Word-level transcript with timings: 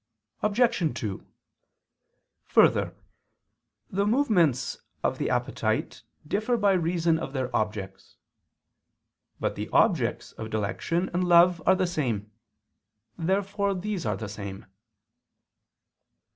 Obj. 0.41 0.93
2: 0.99 1.27
Further, 2.47 2.95
the 3.91 4.07
movements 4.07 4.79
of 5.03 5.19
the 5.19 5.29
appetite 5.29 6.01
differ 6.27 6.57
by 6.57 6.71
reason 6.71 7.19
of 7.19 7.33
their 7.33 7.55
objects. 7.55 8.15
But 9.39 9.53
the 9.53 9.69
objects 9.69 10.31
of 10.31 10.49
dilection 10.49 11.11
and 11.13 11.23
love 11.29 11.61
are 11.67 11.75
the 11.75 11.85
same. 11.85 12.31
Therefore 13.15 13.75
these 13.75 14.03
are 14.03 14.17
the 14.17 14.27
same. 14.27 14.65